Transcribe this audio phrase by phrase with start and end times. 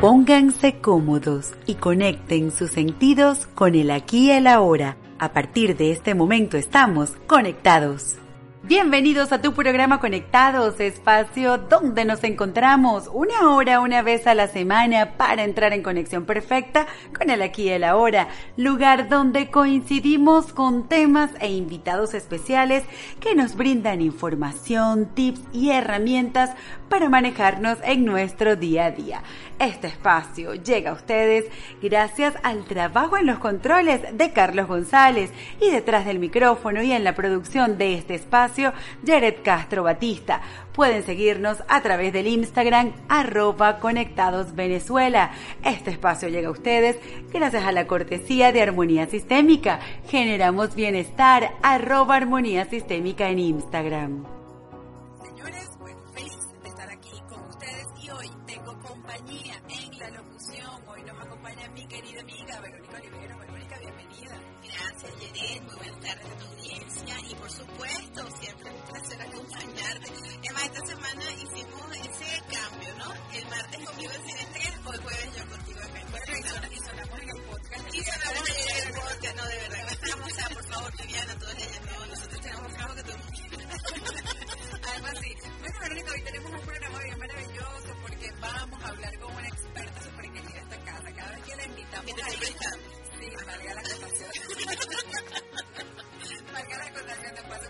[0.00, 4.96] Pónganse cómodos y conecten sus sentidos con el aquí y el ahora.
[5.18, 8.16] A partir de este momento estamos conectados.
[8.62, 14.48] Bienvenidos a tu programa Conectados, espacio donde nos encontramos una hora, una vez a la
[14.48, 16.86] semana para entrar en conexión perfecta
[17.18, 22.84] con el aquí y el ahora, lugar donde coincidimos con temas e invitados especiales
[23.18, 26.50] que nos brindan información, tips y herramientas
[26.90, 29.22] para manejarnos en nuestro día a día.
[29.60, 31.46] Este espacio llega a ustedes
[31.80, 37.04] gracias al trabajo en los controles de Carlos González y detrás del micrófono y en
[37.04, 38.72] la producción de este espacio,
[39.06, 40.42] Jared Castro Batista.
[40.72, 45.30] Pueden seguirnos a través del Instagram arroba conectados Venezuela.
[45.64, 46.98] Este espacio llega a ustedes
[47.32, 49.78] gracias a la cortesía de Armonía Sistémica.
[50.08, 54.39] Generamos bienestar arroba armonía sistémica en Instagram.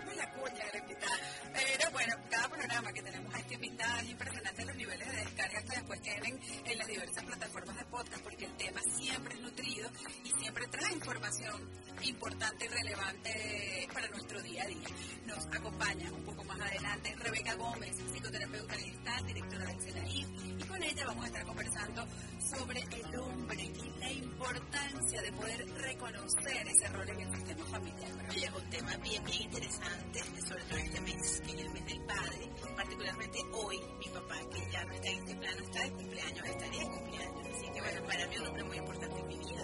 [0.01, 1.17] echarme la cuña de la invitada.
[1.53, 5.75] Pero bueno, cada programa que tenemos aquí invitada es impresionante los niveles de descarga que
[5.75, 9.89] después tienen en las diversas plataformas de podcast, porque el tema siempre es nutrido
[10.23, 11.69] y siempre trae información
[12.03, 14.87] importante y relevante para nuestro día a día.
[15.25, 20.27] Nos acompaña un poco más adelante Rebeca Gómez, psicoterapeuta digital, directora del CENAIF,
[20.59, 22.07] y con ella vamos a estar conversando
[22.57, 28.11] sobre el hombre y la importancia de poder reconocer ese rol en el sistema familiar.
[28.55, 32.49] Un tema bien, bien interesante, sobre todo este mes, que es el mes del padre.
[32.75, 36.79] Particularmente hoy, mi papá, que ya no está en este plano, está de cumpleaños, estaría
[36.81, 37.47] de cumpleaños.
[37.55, 39.63] Así que, bueno, para mí es un hombre muy importante en mi vida.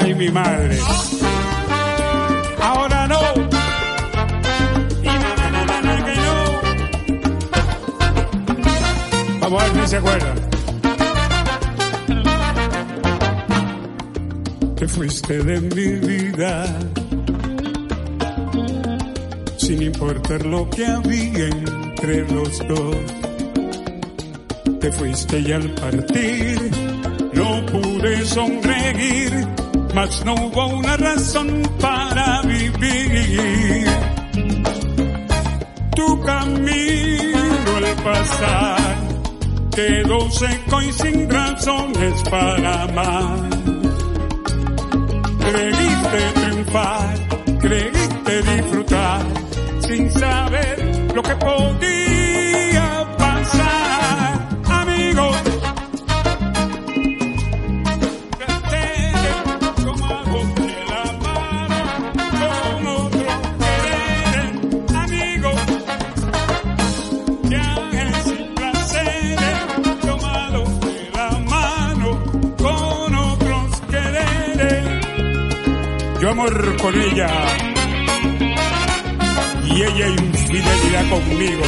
[0.00, 0.78] Ay, mi madre.
[2.62, 3.20] Ahora no.
[5.02, 6.36] Y nada, nada, nada que no.
[9.40, 10.50] Vamos a ver si se acuerdan.
[14.76, 16.64] Te fuiste de mi vida
[19.70, 22.96] sin importar lo que había entre los dos.
[24.80, 26.58] Te fuiste y al partir
[27.34, 29.46] no pude sonreír,
[29.94, 33.86] mas no hubo una razón para vivir.
[35.96, 38.96] Tu camino al pasar
[39.74, 43.50] quedó seco y sin razones para amar.
[45.38, 47.14] Creíste triunfar,
[47.60, 49.22] creíste disfrutar,
[49.86, 51.99] sin saber lo que podía
[76.50, 77.28] con ella
[79.66, 81.62] y ella infidelidad conmigo.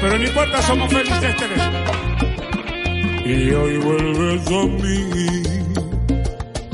[0.00, 1.34] Pero no importa, somos felices
[3.24, 5.42] Y hoy vuelves a mí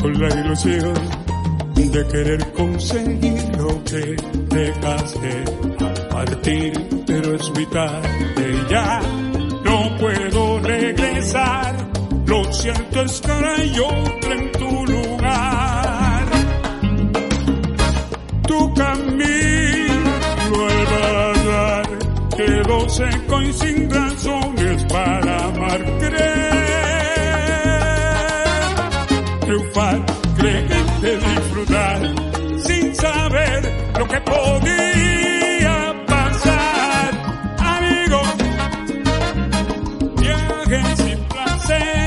[0.01, 0.95] con la ilusión
[1.75, 4.17] de querer conseguir lo que
[4.55, 5.45] dejaste
[6.11, 6.73] partir,
[7.07, 9.01] pero es mi tarde ya.
[9.65, 11.75] No puedo regresar,
[12.27, 14.70] lo cierto es que otra en tu
[18.61, 20.11] tu camino
[20.69, 21.85] al pasar
[22.37, 26.61] quedó seco y sin razones para amar, creer,
[29.41, 29.99] triunfar,
[30.37, 32.01] creer de disfrutar,
[32.67, 33.61] sin saber
[33.99, 37.11] lo que podía pasar,
[37.59, 38.21] amigo,
[40.19, 42.00] viajen sin placer.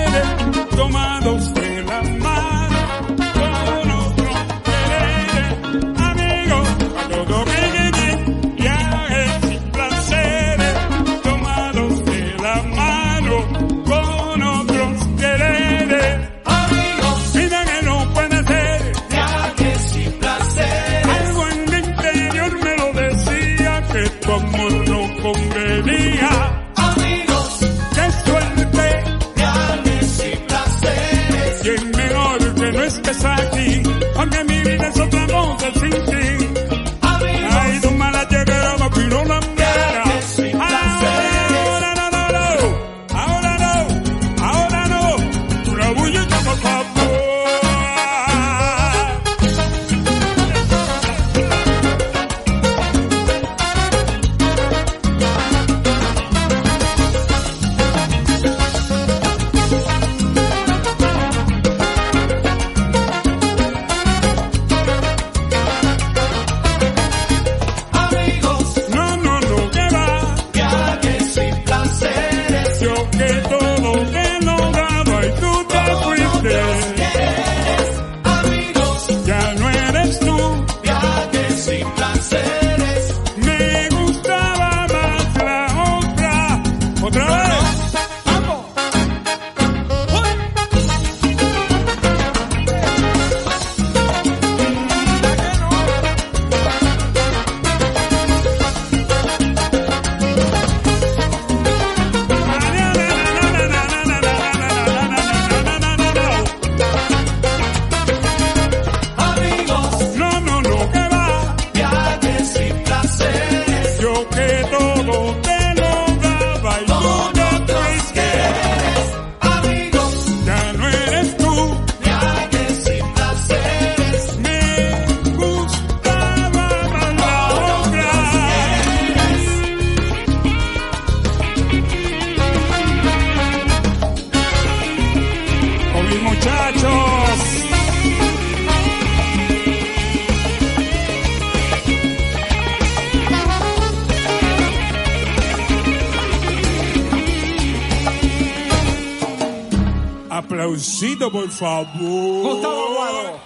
[151.31, 151.87] Por favor.
[151.93, 153.39] Gustavo Aguado.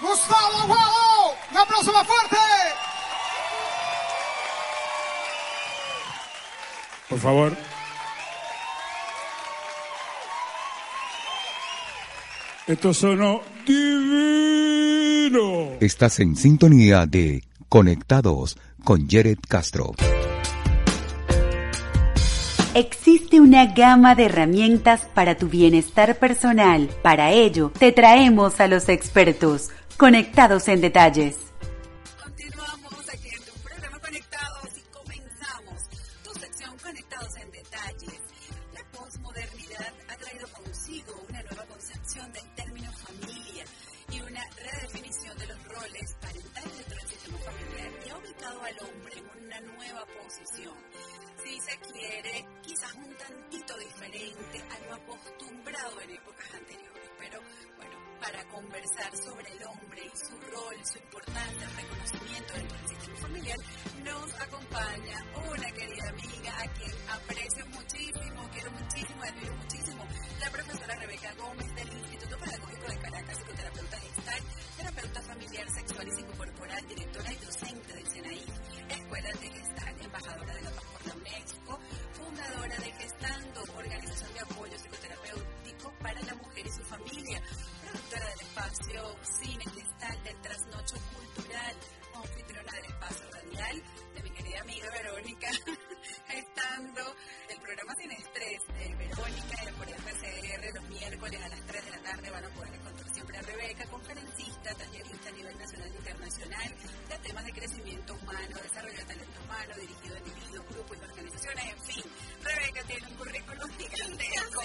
[0.00, 1.34] Gustavo Aguado.
[1.50, 2.36] Un aplauso más fuerte.
[7.08, 7.56] Por favor.
[12.66, 14.58] Esto sonó divino.
[15.80, 19.92] Estás en sintonía de Conectados con Jared Castro.
[22.74, 26.88] Existe una gama de herramientas para tu bienestar personal.
[27.02, 31.36] Para ello, te traemos a los expertos, conectados en detalles.
[32.20, 35.82] Continuamos aquí en tu programa Conectados y comenzamos
[36.24, 38.20] tu sección Conectados en detalles.
[38.74, 43.64] La posmodernidad ha traído consigo una nueva concepción del término familia
[44.10, 48.76] y una redefinición de los roles parentales dentro del sistema familiar y ha ubicado al
[48.82, 50.74] hombre en una nueva posición.
[51.44, 52.33] Si se quiere
[54.10, 57.40] diferente a lo acostumbrado en épocas anteriores, pero
[57.76, 62.88] bueno, para conversar sobre el hombre y su rol, su importancia, el reconocimiento dentro del
[62.88, 63.58] sistema familiar,
[64.04, 70.06] nos acompaña una querida amiga a quien aprecio muchísimo, quiero muchísimo, admiro muchísimo,
[70.40, 74.42] la profesora Rebeca Gómez del Instituto Pedagógico de Caracas, psicoterapeuta gestal,
[74.76, 78.44] terapeuta familiar, sexual y psicocorporal, directora y docente del SENAI,
[78.90, 81.78] Escuela de Gestal, embajadora de la paz por la UNESCO,
[82.44, 87.40] fundadora de Gestando, organización de apoyo psicoterapéutico para la mujer y su familia,
[87.82, 91.76] productora del espacio Cine Gestal del Trasnocho Cultural,
[92.14, 93.82] anfitriona del espacio radial
[94.14, 95.50] de mi querida amiga Verónica,
[96.28, 97.16] gestando
[97.48, 99.44] el programa Sin Estrés de Verónica
[99.76, 103.38] por FCR los miércoles a las 3 de la tarde van a poder encontrar siempre
[103.38, 106.74] a Rebeca, conferencista, tallerista a nivel nacional e internacional
[107.08, 111.64] de temas de crecimiento humano, desarrollo de talento humano, dirigido a individuos, grupos y organizaciones,
[111.64, 112.13] en fin.
[112.94, 114.62] Tiene un currículum gigantesco,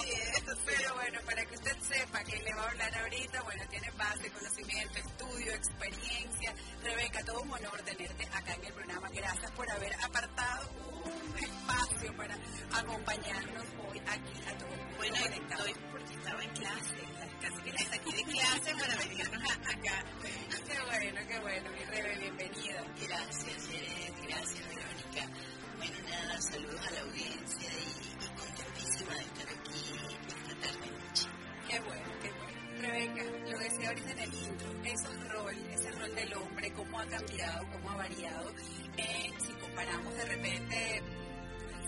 [0.64, 4.30] pero bueno, para que usted sepa que le va a hablar ahorita, bueno, tiene base,
[4.30, 6.54] conocimiento, estudio, experiencia.
[6.84, 9.08] Rebeca, todo un honor tenerte acá en el programa.
[9.10, 10.70] Gracias por haber apartado
[11.02, 12.38] un espacio para
[12.72, 14.96] acompañarnos hoy aquí a todos.
[14.96, 16.96] Bueno, estoy porque estaba en clase,
[17.40, 20.04] casi que la aquí de clase para venirnos acá.
[20.68, 22.84] Qué bueno, qué bueno, mi Rebe, bienvenida.
[23.00, 23.68] Gracias,
[24.22, 25.26] gracias, Verónica.
[25.78, 28.09] Bueno, nada, saludos a la audiencia y,
[29.18, 29.94] estar aquí
[30.28, 31.28] esta tarde noche.
[31.68, 32.60] Qué bueno, qué bueno.
[32.80, 37.06] Rebeca, lo decía ahorita en el intro, ese rol, ese rol del hombre, cómo ha
[37.06, 38.54] cambiado, cómo ha variado.
[38.96, 41.02] Eh, si comparamos de repente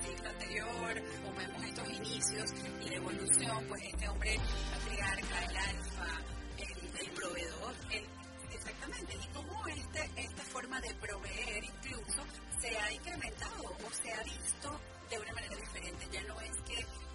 [0.05, 2.50] el anterior o vemos estos inicios
[2.85, 4.37] y la evolución, pues este hombre
[4.73, 6.21] patriarca, el alfa,
[6.59, 8.07] el, el proveedor, el,
[8.52, 12.25] exactamente, y cómo este, esta forma de proveer incluso
[12.61, 16.09] se ha incrementado o se ha visto de una manera diferente.
[16.12, 16.62] Ya no es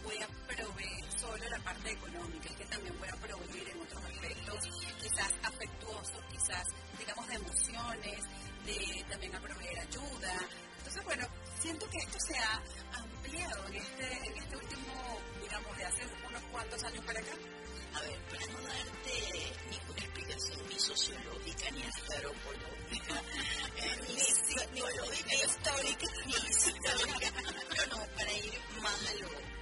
[0.07, 4.03] voy a proveer solo la parte económica, es que también voy a proveer en otros
[4.05, 4.59] aspectos,
[5.01, 6.65] quizás afectuosos, quizás,
[6.97, 8.19] digamos, de emociones,
[8.65, 10.33] de también a proveer ayuda.
[10.77, 11.27] Entonces, bueno,
[11.59, 12.61] siento que esto se ha
[12.93, 17.33] ampliado en este, en este último, digamos, de hace unos cuantos años para acá.
[17.93, 19.13] A ver, para no darte
[19.69, 23.15] ninguna explicación ni sociológica, ni antropológica,
[23.75, 27.31] eh, ni psicológica, ni histórica, ni histórica,
[27.75, 29.56] no, no, para ir más a lo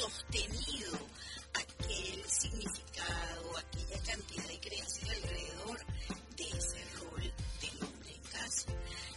[0.00, 0.98] sostenido
[1.52, 5.78] aquel significado, aquella cantidad de creencias alrededor
[6.36, 8.72] de ese rol del hombre en casa.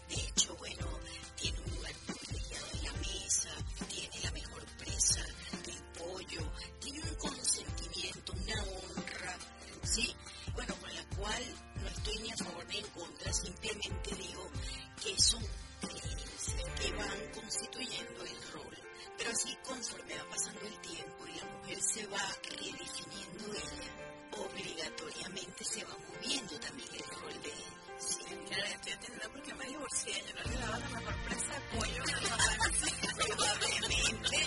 [0.09, 0.99] De hecho, bueno,
[1.37, 3.49] tiene un lugar privilegiado en la mesa,
[3.87, 5.25] tiene la mejor presa
[5.65, 9.37] del pollo, tiene un consentimiento, una honra,
[9.83, 10.13] ¿sí?
[10.53, 11.43] Bueno, con la cual
[11.81, 14.51] no estoy ni a favor ni en contra, simplemente digo
[15.01, 15.43] que son
[15.79, 18.92] creencias que van constituyendo el rol
[19.23, 23.89] pero así conforme va pasando el tiempo y la mujer se va redefiniendo ella,
[24.37, 27.99] obligatoriamente se va moviendo también el rol de ella.
[27.99, 31.61] Sí, claro, estoy entendiendo porque me divorcié, yo no le daba la mejor presa de
[31.71, 32.03] pollo
[33.15, 34.37] probablemente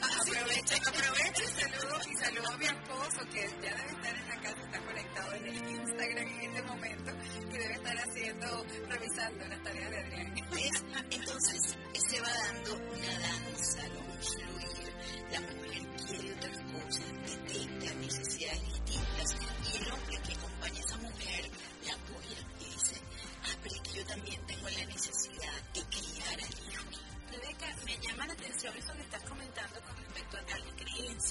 [0.00, 0.42] Adrián.
[0.42, 4.40] Aprovecha, aprovecha y saludo, y saludo a mi esposo que ya debe estar en la
[4.40, 7.12] casa, está conectado en el Instagram en este momento,
[7.50, 10.34] que debe estar haciendo, revisando las tareas de Adrián.
[10.52, 10.84] ¿Ves?
[11.10, 11.76] Entonces
[12.12, 14.92] se va dando una danza, un fluir.
[15.30, 19.36] La mujer quiere otras cosas, detecta necesidades distintas
[19.72, 21.50] y el hombre que acompaña a esa mujer
[21.86, 23.00] la apoya y dice,
[23.44, 26.84] ah, pero es que yo también tengo la necesidad de criar al hijo.
[27.30, 29.02] Rebeca, me llama la atención eso que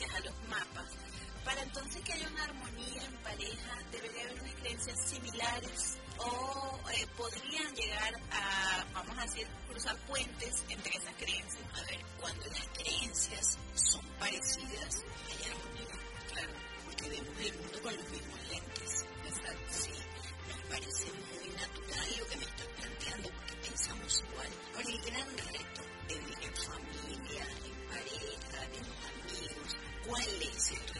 [0.10, 0.90] a los mapas.
[1.46, 7.08] Para entonces que haya una armonía en pareja, debería haber unas creencias similares o eh,
[7.18, 11.64] podrían llegar a, vamos a decir, cruzar puentes entre esas creencias.
[11.74, 15.96] A ver, cuando las creencias son parecidas, hay armonía,
[16.32, 16.54] claro,
[16.86, 19.06] porque vemos el mundo con los mismos lentes.
[19.28, 19.92] Exacto, sí.
[20.48, 24.50] Nos parece muy natural lo que me estás planteando, porque pensamos igual.
[24.76, 25.81] Ahora, el gran reto
[30.16, 30.91] amigos, ¿cuál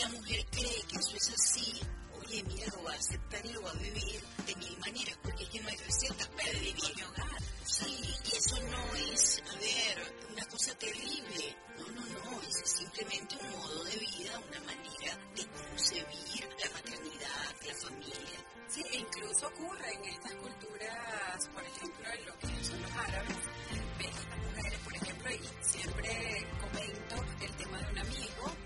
[0.00, 1.80] la mujer cree que eso es así,
[2.18, 5.44] oye, mira, lo va a aceptar y lo va a vivir de mil maneras, porque
[5.44, 7.42] es que no hay recetas para vivir mi hogar.
[7.66, 11.56] Sí, y eso no es, a ver, una cosa terrible.
[11.78, 17.56] No, no, no, es simplemente un modo de vida, una manera de concebir la maternidad,
[17.66, 18.46] la familia.
[18.68, 23.36] Sí, incluso ocurre en estas culturas, por ejemplo, en lo que son los árabes,
[23.98, 28.56] ves estas mujeres, por ejemplo, y siempre comento el tema de un amigo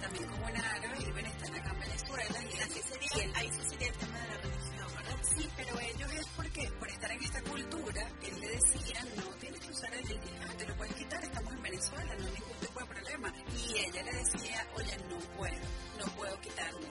[0.00, 3.88] también con un árabe, y ven, están acá en Venezuela, y así sería, ahí sería
[3.88, 5.16] el tema de la religión, ¿verdad?
[5.22, 9.60] Sí, pero ellos es porque, por estar en esta cultura, él le decía, no tienes
[9.60, 12.94] que usar el hijab, te lo puedes quitar, estamos en Venezuela, no hay ningún tipo
[12.94, 13.32] de problema.
[13.56, 15.60] Y ella le decía, oye, no puedo,
[15.98, 16.86] no puedo quitarme.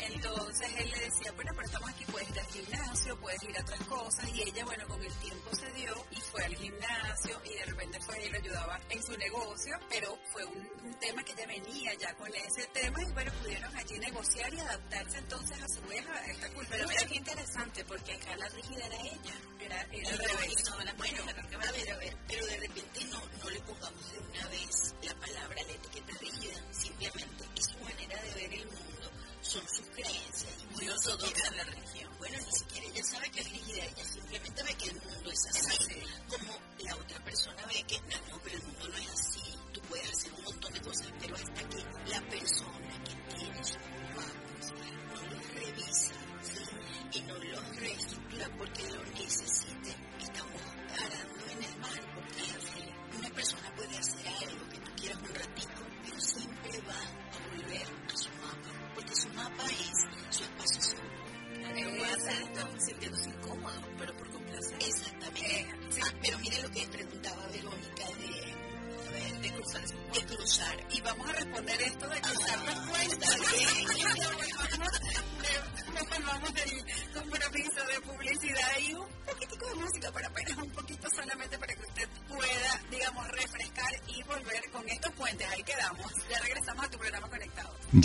[0.00, 3.60] Entonces él le decía, bueno, pero estamos aquí, puedes ir al gimnasio, puedes ir a
[3.62, 4.28] otras cosas.
[4.34, 8.00] Y ella, bueno, con el tiempo se dio y fue al gimnasio y de repente
[8.00, 11.94] fue y le ayudaba en su negocio, pero fue un, un tema que ella venía
[11.94, 16.06] ya con ese tema y bueno, pudieron allí negociar y adaptarse entonces a su vez
[16.06, 16.68] a esta cultura.
[16.78, 19.34] Pero mira qué interesante, porque acá la rígida era ella.
[19.60, 20.64] Era, era al revés.
[20.70, 25.14] No, la- bueno, ver, pero de repente no, no le pongamos de una vez la
[25.28, 29.10] palabra, la etiqueta rígida, simplemente es su manera de ver el mundo,
[29.42, 32.10] son sus creencias y muy ortodoxa la religión.
[32.18, 35.46] Bueno, ni siquiera ella sabe que es rígida, ella simplemente ve que el mundo es
[35.48, 39.58] así, como la otra persona ve que, no, no, pero el mundo no es así,
[39.72, 43.78] tú puedes hacer un montón de cosas, pero hasta que la persona que tiene sus
[44.16, 44.72] mapas
[45.08, 47.18] no los revisa, ¿sí?
[47.18, 49.57] y no los reestructura porque lo necesite,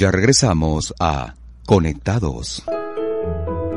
[0.03, 1.33] Ya regresamos a
[1.65, 2.61] Conectados.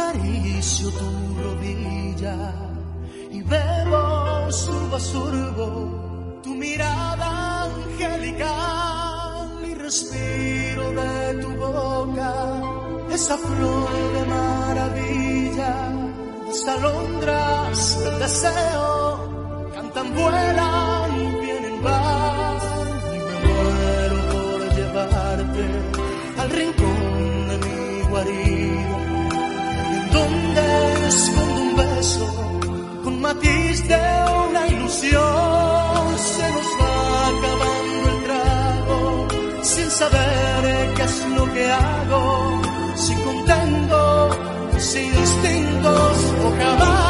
[0.00, 1.08] acaricio tu
[1.42, 2.36] rodilla
[3.30, 12.34] y bebo surbo a surbo tu mirada angelical y respiro de tu boca
[13.12, 15.92] esa flor de maravilla,
[16.46, 19.70] las alondras del deseo.
[19.74, 22.58] Cantan, vuelan, vienen, van
[23.14, 25.99] y me muero por llevarte.
[31.10, 32.26] esconde un beso
[33.04, 34.02] con matiz de
[34.48, 36.04] una ilusión.
[36.36, 39.28] Se nos va acabando el trago
[39.62, 42.62] sin saber qué es lo que hago,
[42.94, 44.30] si contento,
[44.78, 47.09] sin instintos o jamás.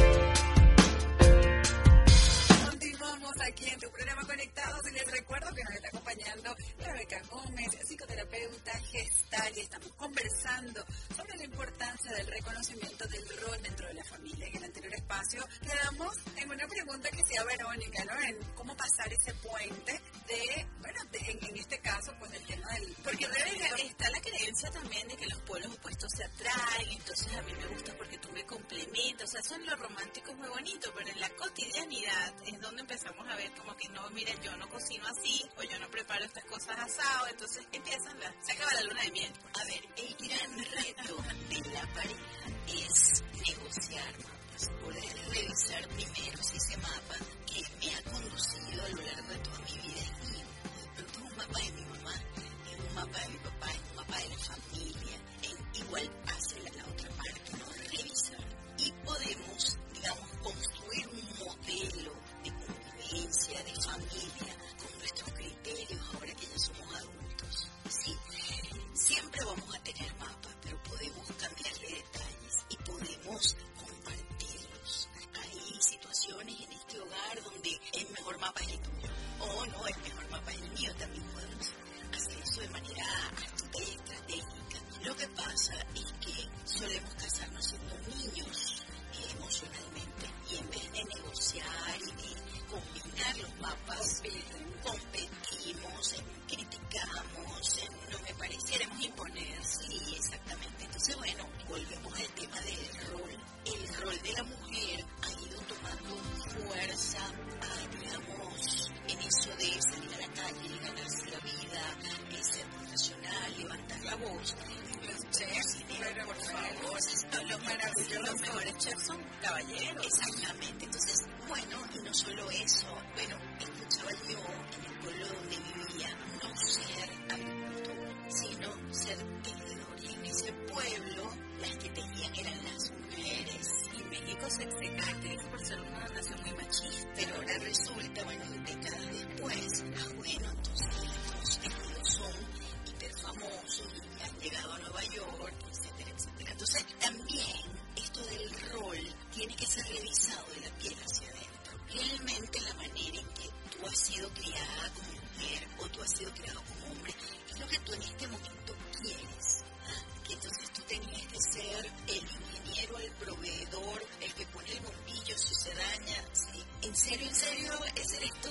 [153.91, 157.13] Has sido criada como mujer o tú has sido criado como hombre
[157.49, 159.63] es lo que tú en este momento quieres.
[159.87, 160.23] ¿ah?
[160.25, 165.37] Que entonces tú tenías que ser el ingeniero, el proveedor, el que pone el bombillo
[165.37, 166.25] si se daña.
[166.33, 166.63] ¿sí?
[166.83, 168.49] En serio, en serio, ese eres tú.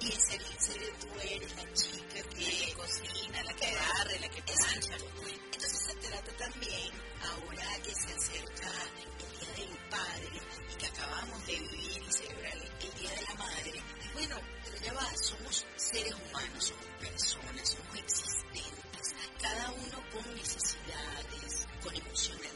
[0.00, 4.28] Y en serio, en serio, tú eres la chica que cocina, la que barre, la
[4.28, 4.96] que plancha.
[5.52, 11.46] Entonces se trata también, ahora que se acerca el Día del Padre y que acabamos
[11.46, 13.82] de vivir y celebrar el Día de la Madre,
[14.14, 14.36] bueno,
[15.14, 22.50] somos seres humanos, somos personas, somos existentes, cada uno con necesidades, con emocionalidad.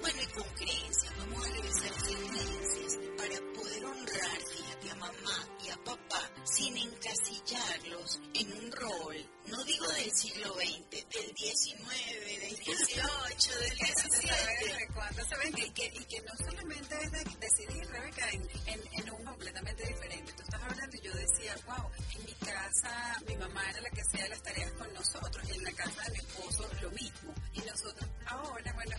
[0.00, 5.55] Bueno, y con creencias, vamos a revisar esas creencias para poder honrar, fíjate, a mamá
[5.86, 11.80] papá sin encasillarlos en un rol, no digo del siglo XX, del XIX,
[12.26, 14.94] del XVIII, del XVII.
[14.94, 15.50] ¿Cuánto sabes?
[15.56, 19.86] Y que, y que no solamente es de decidir, Rebeca, en, en, en un completamente
[19.86, 20.32] diferente.
[20.32, 24.00] Tú estás hablando y yo decía, wow, en mi casa mi mamá era la que
[24.00, 27.34] hacía las tareas con nosotros y en la casa de mi esposo lo mismo.
[27.52, 28.96] Y nosotros ahora, bueno,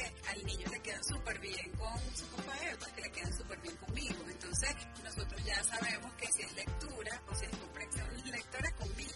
[0.00, 3.60] que al niño le quedan súper bien con su compañero, otras que le quedan súper
[3.60, 4.24] bien conmigo.
[4.28, 9.12] Entonces, nosotros ya sabemos que si es lectura o si es comprensión lectora, conmigo.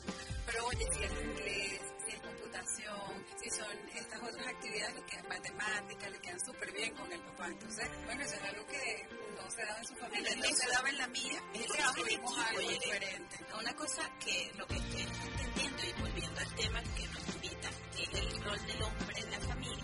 [0.47, 5.29] Pero oye, si es inglés, si es computación, si son estas otras actividades, le quedan
[5.29, 7.47] matemáticas, le quedan súper bien con el papá.
[7.49, 10.89] Entonces, bueno, eso es algo que no se daba en su familia, no se daba
[10.91, 13.37] en la mía, Es trabajo algo oye, diferente.
[13.59, 18.03] Una cosa que lo que estoy entendiendo y volviendo al tema que nos invita, que
[18.03, 19.84] es el rol del hombre en la familia,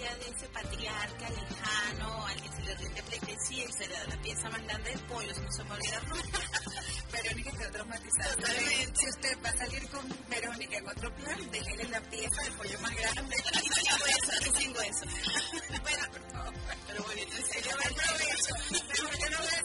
[0.00, 4.04] allá de ese patriarca lejano, al que se le rinde pleitesía y se le da
[4.06, 6.00] la pieza más grande del pollo, no se me olvida
[7.12, 8.36] Verónica está traumatizada.
[8.36, 9.00] Totalmente.
[9.00, 12.80] Si usted va a salir con Verónica en otro plan, déjele la pieza del pollo
[12.80, 13.36] más grande.
[13.62, 15.06] y tengo eso, tengo eso.
[15.82, 16.02] Bueno,
[16.86, 18.54] pero volviendo en serio, Buen provecho.
[18.70, 19.59] Mejor yo no voy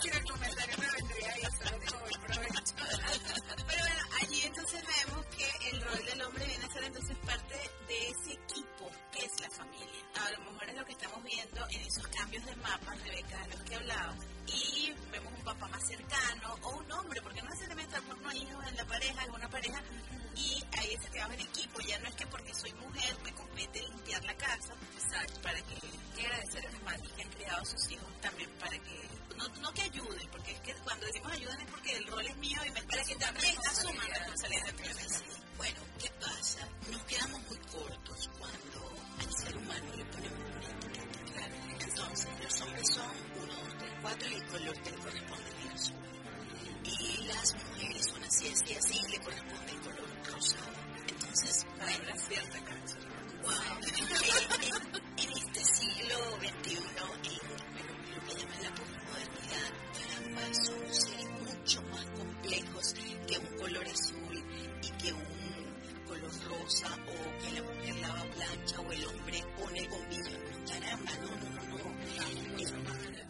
[12.36, 14.14] cambios de mapas, Rebeca, de los que he hablado.
[14.48, 18.76] Y vemos un papá más cercano o un hombre, porque no necesariamente no hijos en
[18.78, 19.82] la pareja, en una pareja,
[20.36, 21.80] y ahí ese trabajo en equipo.
[21.82, 25.76] Ya no es que porque soy mujer me compete limpiar la casa, exacto, para que
[26.16, 29.48] que agradecer a las madres que han criado a sus hijos también para que no,
[29.62, 32.60] no que ayuden, porque es que cuando decimos ayuden es porque el rol es mío
[32.66, 35.36] y me para que también asuman la responsabilidad de.
[35.58, 36.68] Bueno, ¿qué pasa?
[36.92, 40.55] Nos quedamos muy cortos cuando al ser humano le ponemos.
[41.98, 43.06] Entonces, los hombres son
[43.42, 45.96] uno, dos, tres, cuatro y el color que le corresponde es el azul.
[46.84, 50.72] Y las mujeres son así, así, así le corresponde el color rosado.
[51.08, 52.60] Entonces, bueno, cierta
[53.46, 53.54] Wow.
[55.18, 56.84] en, este siglo XXI, en
[58.12, 62.94] lo que llaman la posmodernidad, caramba, somos seres mucho más complejos
[63.28, 64.44] que un color azul
[64.82, 65.46] y que un
[66.08, 70.40] color rosa o que la mujer lava plancha o el hombre pone bombillo.
[70.40, 71.75] No, caramba, no, no, no.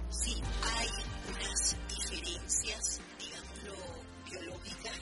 [0.09, 0.89] Sí, hay
[1.29, 3.75] unas diferencias, digámoslo,
[4.29, 4.95] biológicas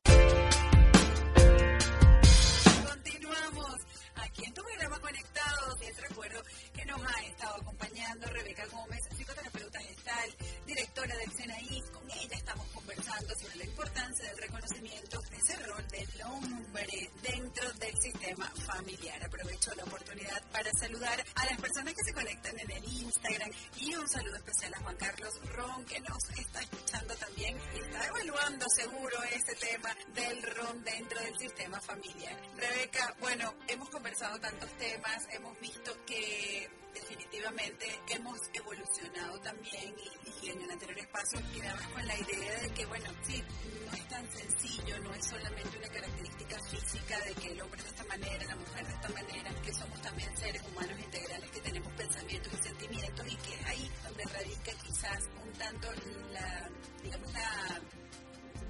[21.61, 25.85] Personas que se conectan en el Instagram y un saludo especial a Juan Carlos Ron
[25.85, 31.37] que nos está escuchando también y está evaluando seguro este tema del ron dentro del
[31.37, 32.35] sistema familiar.
[32.55, 39.95] Rebeca, bueno, hemos conversado tantos temas, hemos visto que definitivamente hemos evolucionado también
[40.41, 43.43] y, en el anterior espacio quedabas con la idea de que, bueno, sí,
[43.85, 47.83] no es tan sencillo, no es solamente una característica física de que el hombre es
[47.85, 51.61] de esta manera, la mujer de esta manera, que somos también seres humanos integrales que
[51.61, 55.87] tenemos pensamientos y sentimientos y que es ahí donde radica quizás un tanto
[56.31, 56.69] la,
[57.03, 57.81] digamos, la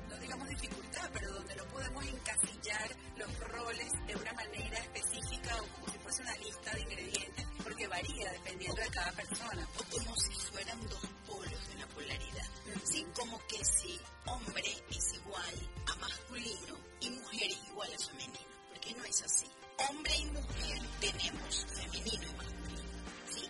[0.10, 5.68] no digamos dificultad, pero donde no podemos encasillar los roles de una manera específica o
[5.68, 9.68] como si fuese una lista de ingredientes porque varía dependiendo de cada persona.
[9.78, 12.50] O como si fueran dos polos de una polaridad.
[12.84, 18.52] Sí, como que si hombre es igual a masculino y mujer es igual a femenino.
[18.70, 19.48] Porque no es así.
[19.90, 22.51] Hombre y mujer tenemos femenino y masculino.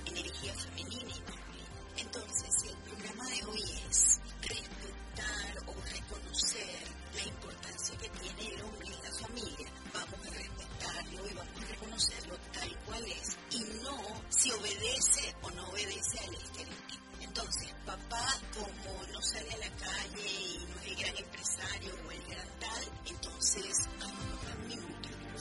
[0.06, 1.70] Energía femenina y masculina.
[1.98, 6.84] Entonces, el programa de hoy es respetar o reconocer
[7.16, 9.68] la importancia que tiene el hombre en la familia.
[9.94, 13.98] Vamos a respetarlo y vamos a reconocerlo tal cual es y no
[14.30, 17.02] si obedece o no obedece al estereotipo.
[17.22, 22.12] Entonces, papá, como no sale a la calle y no es el gran empresario o
[22.12, 24.41] el gran tal, entonces vamos.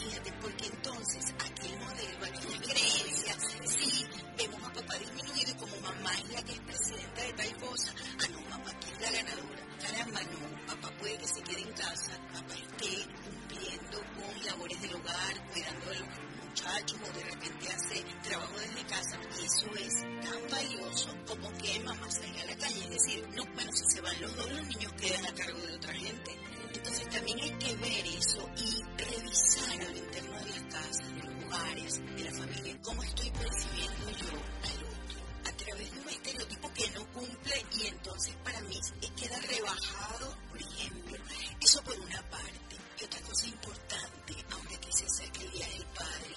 [0.00, 3.36] Fíjate, porque entonces aquel modelo, aquella creencia,
[3.66, 4.06] sí,
[4.38, 8.28] vemos a papá disminuido como mamá es la que es presidenta de tal cosa, ah,
[8.32, 9.62] no, mamá, que es la ganadora.
[9.78, 14.94] Caramba, no, papá puede que se quede en casa, papá esté cumpliendo con labores del
[14.94, 16.08] hogar, cuidando de los
[16.44, 21.78] muchachos o de repente hace trabajo desde casa y eso es tan valioso como que
[21.80, 22.84] mamá salga a la calle.
[22.84, 25.74] Es decir, no, bueno, si se van los dos, los niños quedan a cargo de
[25.74, 26.38] otra gente.
[26.74, 31.44] Entonces también hay que ver eso y revisar al interno de las casas, de los
[31.44, 36.72] hogares, de la familia, cómo estoy percibiendo yo al otro a través de un estereotipo
[36.72, 38.80] que no cumple y entonces para mí
[39.20, 41.16] queda rebajado, por ejemplo.
[41.60, 42.76] Eso por una parte.
[43.00, 46.34] Y otra cosa importante, aunque aquí se acerca el Día del Padre,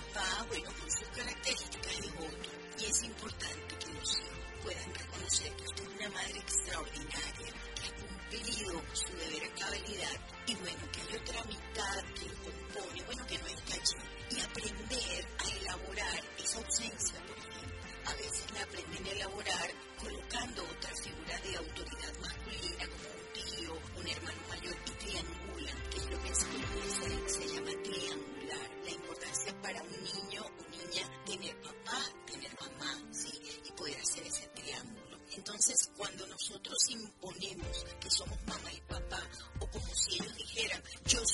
[0.00, 2.50] papá, bueno, con sus características es otro.
[2.78, 7.15] Y es importante que los hijos puedan reconocer que usted es una madre extraordinaria,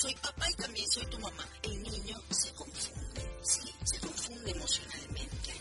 [0.03, 5.53] soy papá y también soy tu mamá, el niño se confunde, sí, se confunde emocionalmente.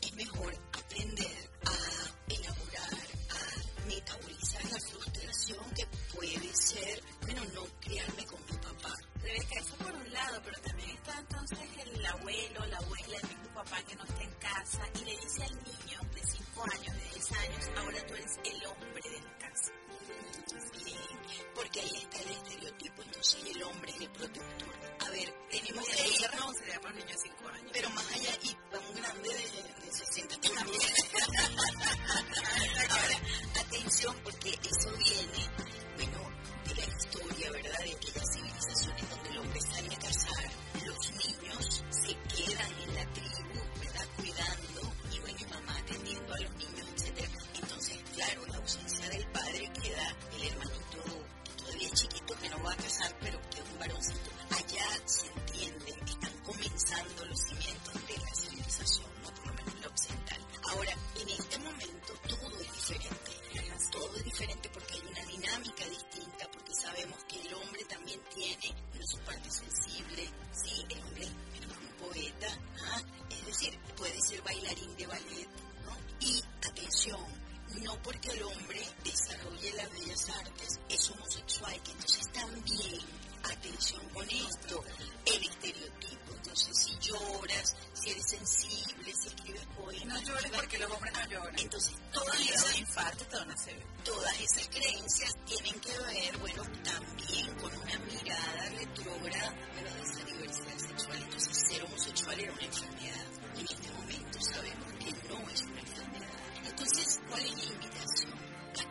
[0.00, 2.94] Es mejor aprender a elaborar,
[3.28, 8.96] a metabolizar la frustración que puede ser, bueno, no criarme con mi papá.
[9.20, 13.54] Rebeca, eso por un lado, pero también está entonces el abuelo, la abuela, el mismo
[13.56, 17.10] papá que no está en casa y le dice al niño de 5 años, de
[17.12, 19.85] 10 años, ahora tú eres el hombre de la casa.
[21.56, 24.74] Porque ahí está el estereotipo, entonces el hombre es el protector.
[25.00, 27.70] A ver, tenemos que ir, no sería para un niño de 5 años.
[27.72, 30.80] pero más allá y para un grande de, de 60 también.
[32.90, 33.20] Ahora,
[33.60, 35.48] atención, porque eso viene,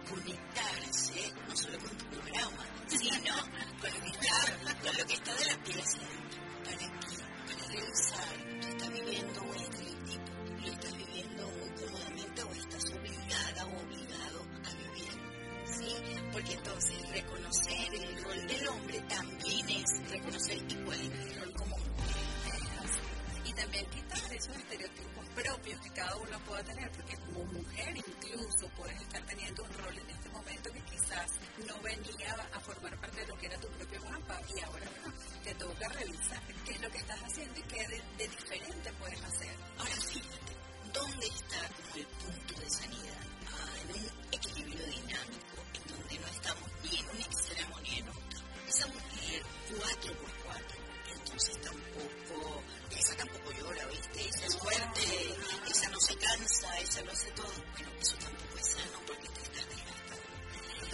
[0.05, 3.35] curvitarse, no solo con tu programa, sino
[3.81, 5.99] curvitar con lo que está de las piezas.
[6.63, 6.87] ¿Para qué?
[7.45, 10.31] Para revisar, tú estás viviendo un estereotipo,
[10.61, 15.11] lo estás viviendo muy cómodamente o estás obligada o obligado a vivir.
[15.65, 15.95] ¿Sí?
[16.31, 21.81] Porque entonces reconocer el rol del hombre también es reconocer cuál es el rol común.
[23.45, 28.01] Y también quitar esos estereotipos propios que cada uno pueda tener, porque como mujer y
[28.35, 31.31] incluso puedes estar teniendo un rol en este momento que quizás
[31.65, 35.13] no venía a formar parte de lo que era tu propio mapa y ahora no,
[35.43, 39.23] te toca revisar qué es lo que estás haciendo y qué de, de diferente puedes
[39.23, 39.55] hacer.
[39.77, 40.53] Ahora fíjate,
[40.93, 43.23] ¿dónde está el punto de sanidad?
[43.47, 48.09] Ah, en un equilibrio dinámico, en donde no estamos ni en un extremo ni en
[48.09, 48.25] otro.
[48.85, 50.75] Mujer 4x4,
[51.13, 52.61] entonces tampoco,
[52.91, 54.27] esa tampoco llora, ¿viste?
[54.27, 55.35] Esa es fuerte,
[55.69, 57.74] esa no se cansa, esa lo hace todo.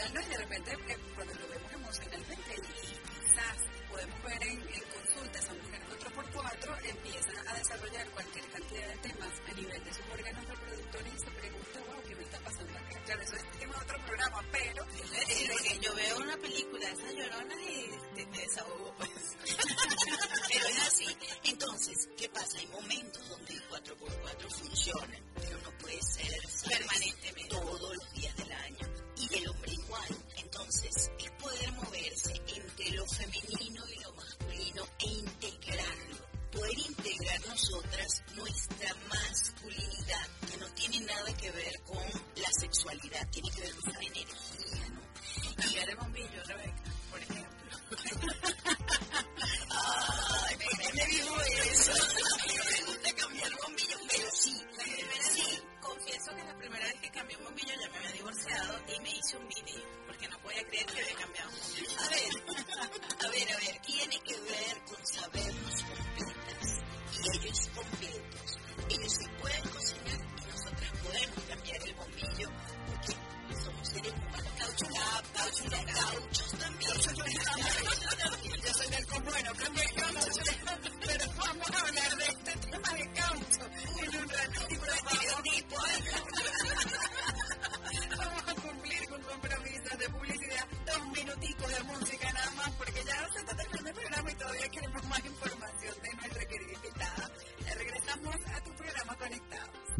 [0.10, 0.22] ¿No?
[0.22, 3.58] Y de repente, eh, cuando lo vemos emocionalmente, y quizás
[3.90, 9.34] podemos ver en, en consulta esa mujer 4x4 empieza a desarrollar cualquier cantidad de temas
[9.48, 13.02] a nivel de sus órganos reproductores y se pregunta, wow, ¿qué me está pasando acá?
[13.06, 16.94] Claro, eso es tema de otro programa, pero Sí, porque yo veo una película de
[16.94, 18.94] esas lloronas y te- me desahogo.
[18.98, 19.10] pues.
[20.52, 21.06] Pero es así.
[21.46, 22.58] Entonces, ¿qué pasa?
[22.60, 26.80] Hay momentos donde el 4x4 funciona, pero no puede ser ¿sabes?
[37.52, 38.81] Nosotras nuestra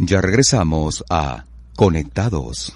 [0.04, 1.46] Ya regresamos a
[1.76, 2.76] Conectados.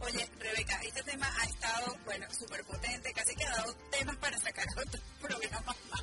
[0.00, 4.38] Oye, Rebeca, este tema ha estado, bueno, súper potente, casi que ha dado temas para
[4.38, 6.00] sacar otros programas más.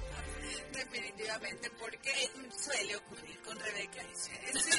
[0.78, 2.14] Definitivamente, porque
[2.56, 4.04] suele ocurrir con Rebeca.
[4.14, 4.72] Sí, sí,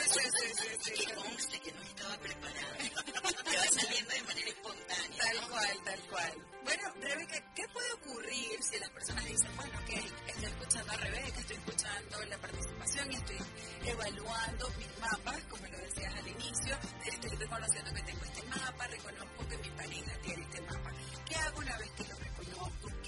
[0.81, 0.93] sí.
[0.93, 2.79] Que conste que no estaba preparada.
[3.45, 5.19] Te va saliendo de manera espontánea.
[5.19, 6.47] Tal cual, tal cual.
[6.63, 9.91] Bueno, Rebeca, ¿qué puede ocurrir si las personas dicen, bueno, ok,
[10.29, 13.39] estoy escuchando a Rebeca, estoy escuchando la participación y estoy
[13.87, 19.49] evaluando mis mapas, como lo decías al inicio, estoy reconociendo que tengo este mapa, reconozco
[19.49, 20.93] que mi pareja tiene este mapa.
[21.27, 22.28] ¿Qué hago una vez que lo?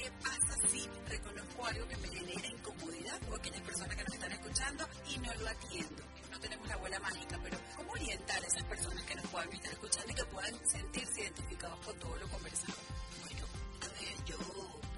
[0.00, 4.32] ¿Qué pasa si reconozco algo que me genera incomodidad o aquellas personas que nos están
[4.32, 6.02] escuchando y no lo atiendo?
[6.30, 9.72] No tenemos la bola mágica, pero ¿cómo orientar a esas personas que nos puedan estar
[9.74, 12.78] escuchando y que puedan sentirse identificados con todo lo conversado?
[13.20, 13.46] Bueno,
[13.82, 14.38] a ver, yo,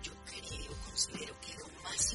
[0.04, 2.12] yo creo, considero que lo más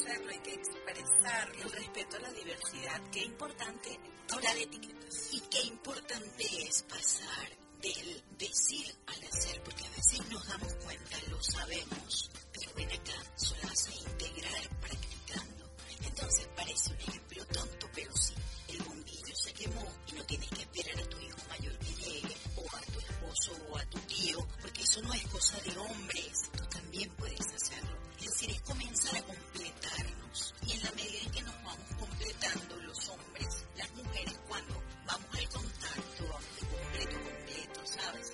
[0.00, 1.62] reconocerlo, hay que expresarlo.
[1.62, 5.28] El respeto a la diversidad, qué importante hablar etiquetas.
[5.32, 7.48] Y qué importante es pasar
[7.80, 13.14] del decir al hacer, porque a veces nos damos cuenta, lo sabemos, pero ven acá,
[13.36, 15.70] solo hace integrar practicando.
[16.02, 18.34] Entonces parece un ejemplo tonto, pero sí,
[18.68, 22.36] el bombillo se quemó y no tienes que esperar a tu hijo mayor que llegue,
[22.56, 26.50] o a tu esposo o a tu tío, porque eso no es cosa de hombres,
[26.56, 28.09] tú también puedes hacerlo.
[28.20, 30.54] Es decir, es comenzar a completarnos.
[30.66, 35.36] Y en la medida en que nos vamos completando los hombres, las mujeres, cuando vamos
[35.36, 38.32] al contacto, vamos de completo, completo, ¿sabes?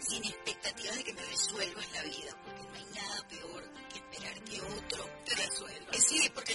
[0.00, 4.44] Sin expectativas de que me resuelvas la vida, porque no hay nada peor que esperar
[4.44, 5.92] que otro te resuelva.
[5.92, 6.54] Es decir, porque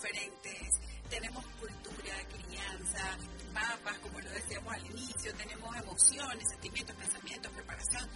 [0.00, 0.80] diferentes,
[1.10, 3.18] tenemos cultura, crianza,
[3.52, 8.08] mapas, como lo decíamos al inicio, tenemos emociones, sentimientos, pensamientos, preparación.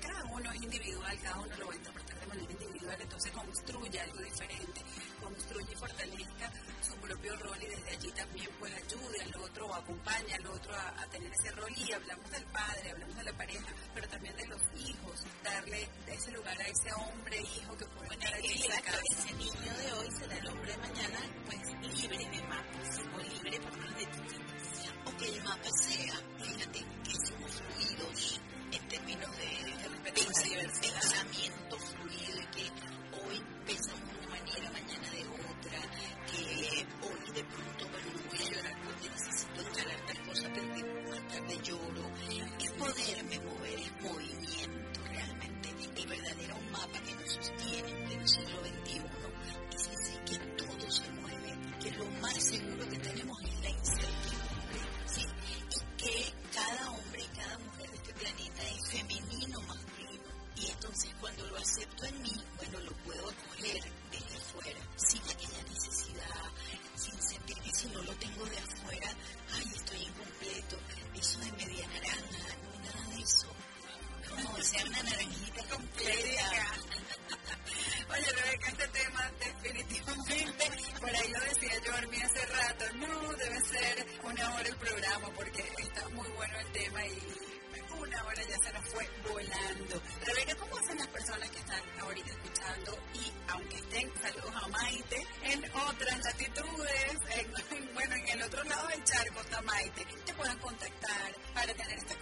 [0.00, 4.00] Cada uno es individual, cada uno lo va a interpretar de manera individual, entonces construye
[4.00, 4.80] algo diferente,
[5.20, 6.52] construye y fortalezca
[6.82, 10.74] su propio rol y desde allí también pues ayude al otro o acompañe al otro
[10.74, 14.36] a, a tener ese rol y hablamos del padre, hablamos de la pareja, pero también
[14.36, 18.80] de los hijos, darle ese lugar a ese hombre, hijo que puede estar en la
[18.82, 19.00] casa.
[19.18, 21.60] ese niño de hoy será el hombre de mañana, pues
[22.00, 24.92] libre de mapas, o libre por de etiquetas.
[25.06, 26.84] O que el mapa sea, fíjate,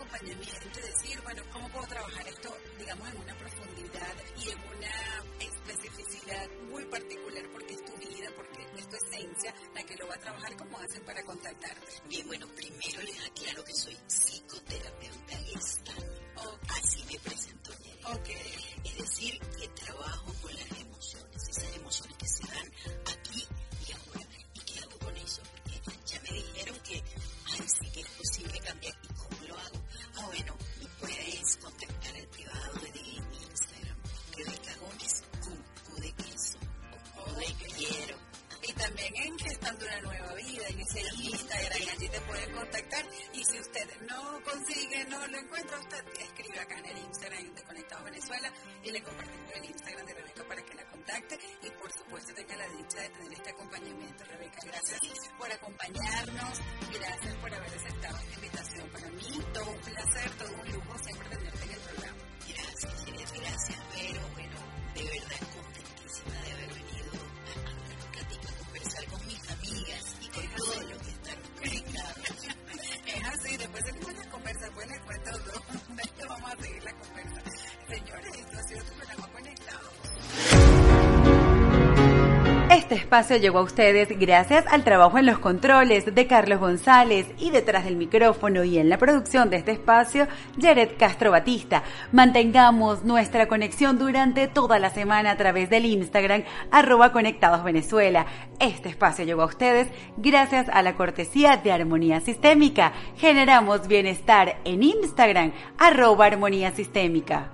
[0.05, 5.24] acompañamiento y decir, bueno, ¿cómo puedo trabajar esto, digamos, en una profundidad y en una
[5.40, 10.14] especificidad muy particular porque es tu vida, porque es tu esencia la que lo va
[10.14, 11.92] a trabajar, ¿cómo hacen para contactarte?
[12.09, 16.20] Bien, bueno, primero les aclaro que soy psicoterapeuta gestal.
[16.68, 17.70] Así me presento.
[18.12, 18.28] Ok.
[18.84, 22.13] Es decir, que trabajo con las emociones, esas emociones
[40.97, 43.05] en Instagram, y allí te pueden contactar.
[43.32, 47.62] Y si usted no consigue, no lo encuentra, usted escribe acá en el Instagram de
[47.62, 51.38] Conectado Venezuela y le compartimos el Instagram de Rebeca para que la contacte.
[51.62, 54.61] Y por supuesto tenga la dicha de tener este acompañamiento, Rebeca.
[54.64, 55.01] Gracias
[55.38, 56.61] por acompañarnos,
[56.92, 58.90] gracias por haber aceptado esta invitación.
[58.90, 61.63] Para mí, todo un placer, todo un lujo siempre tenerte
[82.85, 87.49] Este espacio llegó a ustedes gracias al trabajo en los controles de Carlos González y
[87.49, 90.28] detrás del micrófono y en la producción de este espacio,
[90.61, 91.82] Jared Castro Batista.
[92.12, 98.26] Mantengamos nuestra conexión durante toda la semana a través del Instagram arroba Conectados Venezuela.
[98.61, 102.93] Este espacio llegó a ustedes gracias a la cortesía de Armonía Sistémica.
[103.16, 107.53] Generamos bienestar en Instagram arroba Armonía Sistémica.